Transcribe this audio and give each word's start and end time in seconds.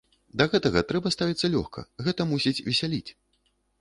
Да 0.39 0.45
гэтага 0.53 0.81
трэба 0.91 1.11
ставіцца 1.15 1.51
лёгка, 1.55 1.85
гэта 2.07 2.27
мусіць 2.33 2.59
весяліць. 2.71 3.07